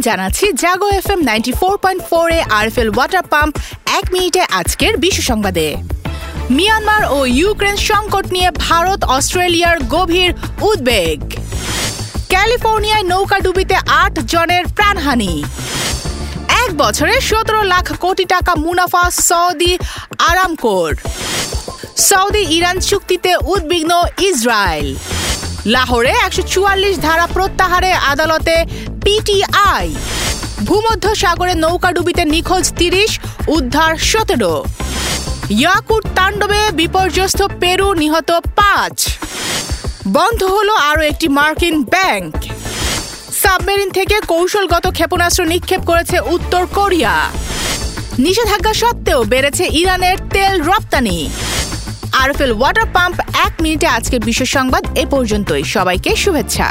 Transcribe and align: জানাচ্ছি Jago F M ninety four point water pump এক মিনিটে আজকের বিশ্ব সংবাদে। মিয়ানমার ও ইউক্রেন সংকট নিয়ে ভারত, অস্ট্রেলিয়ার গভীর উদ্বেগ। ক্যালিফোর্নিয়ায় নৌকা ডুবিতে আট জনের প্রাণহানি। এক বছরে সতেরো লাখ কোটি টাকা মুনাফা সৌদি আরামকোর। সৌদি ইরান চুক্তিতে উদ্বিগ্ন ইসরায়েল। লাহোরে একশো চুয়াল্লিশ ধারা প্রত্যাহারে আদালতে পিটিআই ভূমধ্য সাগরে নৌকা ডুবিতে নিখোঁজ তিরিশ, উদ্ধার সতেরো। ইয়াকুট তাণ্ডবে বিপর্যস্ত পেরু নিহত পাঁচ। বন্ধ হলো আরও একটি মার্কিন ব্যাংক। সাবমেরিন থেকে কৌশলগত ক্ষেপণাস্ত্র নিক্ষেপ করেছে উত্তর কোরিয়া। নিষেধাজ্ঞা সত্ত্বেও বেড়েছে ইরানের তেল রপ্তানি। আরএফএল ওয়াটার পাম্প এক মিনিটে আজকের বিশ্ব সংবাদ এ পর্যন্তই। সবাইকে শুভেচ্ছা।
জানাচ্ছি 0.00 0.52
Jago 0.52 0.88
F 0.88 1.10
M 1.10 1.20
ninety 1.20 1.52
four 1.52 1.78
point 1.78 2.02
water 2.96 3.22
pump 3.22 3.56
এক 3.98 4.04
মিনিটে 4.12 4.42
আজকের 4.50 4.96
বিশ্ব 4.96 5.22
সংবাদে। 5.22 5.76
মিয়ানমার 6.50 7.02
ও 7.10 7.26
ইউক্রেন 7.26 7.76
সংকট 7.76 8.32
নিয়ে 8.32 8.50
ভারত, 8.50 9.04
অস্ট্রেলিয়ার 9.04 9.78
গভীর 9.80 10.34
উদ্বেগ। 10.60 11.20
ক্যালিফোর্নিয়ায় 12.28 13.02
নৌকা 13.02 13.38
ডুবিতে 13.40 13.74
আট 13.74 14.20
জনের 14.20 14.64
প্রাণহানি। 14.76 15.44
এক 16.64 16.70
বছরে 16.76 17.20
সতেরো 17.20 17.62
লাখ 17.62 17.92
কোটি 18.00 18.24
টাকা 18.24 18.54
মুনাফা 18.54 19.10
সৌদি 19.10 19.78
আরামকোর। 20.30 20.94
সৌদি 21.96 22.42
ইরান 22.56 22.80
চুক্তিতে 22.80 23.36
উদ্বিগ্ন 23.36 23.92
ইসরায়েল। 24.18 24.96
লাহোরে 25.66 26.12
একশো 26.26 26.42
চুয়াল্লিশ 26.42 26.98
ধারা 26.98 27.26
প্রত্যাহারে 27.26 27.92
আদালতে 27.92 28.64
পিটিআই 29.04 29.94
ভূমধ্য 30.64 31.14
সাগরে 31.14 31.54
নৌকা 31.54 31.92
ডুবিতে 31.92 32.24
নিখোঁজ 32.24 32.72
তিরিশ, 32.76 33.18
উদ্ধার 33.48 33.96
সতেরো। 33.96 34.64
ইয়াকুট 35.50 36.04
তাণ্ডবে 36.16 36.60
বিপর্যস্ত 36.72 37.42
পেরু 37.60 37.94
নিহত 37.94 38.30
পাঁচ। 38.30 39.08
বন্ধ 40.12 40.42
হলো 40.42 40.74
আরও 40.74 41.02
একটি 41.02 41.28
মার্কিন 41.28 41.84
ব্যাংক। 41.84 42.34
সাবমেরিন 43.42 43.90
থেকে 43.90 44.20
কৌশলগত 44.26 44.86
ক্ষেপণাস্ত্র 44.86 45.44
নিক্ষেপ 45.44 45.80
করেছে 45.84 46.20
উত্তর 46.20 46.66
কোরিয়া। 46.66 47.30
নিষেধাজ্ঞা 48.18 48.74
সত্ত্বেও 48.74 49.24
বেড়েছে 49.24 49.64
ইরানের 49.72 50.16
তেল 50.32 50.62
রপ্তানি। 50.62 51.30
আরএফএল 52.24 52.52
ওয়াটার 52.60 52.86
পাম্প 52.96 53.16
এক 53.46 53.52
মিনিটে 53.62 53.86
আজকের 53.96 54.20
বিশ্ব 54.28 54.42
সংবাদ 54.56 54.82
এ 55.02 55.04
পর্যন্তই। 55.14 55.64
সবাইকে 55.74 56.10
শুভেচ্ছা। 56.22 56.66